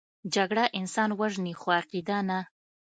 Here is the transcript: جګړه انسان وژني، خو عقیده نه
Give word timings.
جګړه 0.35 0.63
انسان 0.79 1.09
وژني، 1.19 1.53
خو 1.59 1.67
عقیده 1.79 2.17
نه 2.27 2.39